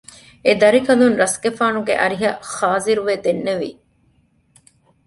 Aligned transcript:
އެދަރިކަލުން 0.45 1.15
ރަސްގެފާނުގެ 1.21 1.93
އަރިހަށް 2.01 2.41
ޚާޒިރުވެ 2.53 3.13
ދެންނެވި 3.23 3.71